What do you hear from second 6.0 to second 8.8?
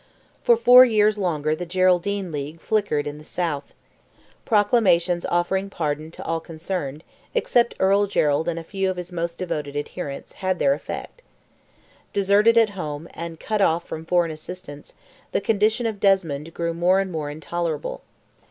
to all concerned, except Earl Gerald and a